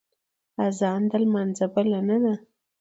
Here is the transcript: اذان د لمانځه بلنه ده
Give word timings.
اذان 0.67 1.01
د 1.09 1.13
لمانځه 1.23 1.65
بلنه 1.73 2.17
ده 2.23 2.33